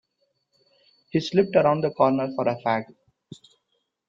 He 1.11 1.19
slipped 1.19 1.55
around 1.55 1.81
the 1.81 1.91
corner 1.91 2.29
for 2.35 2.47
a 2.47 2.55
fag. 2.63 2.85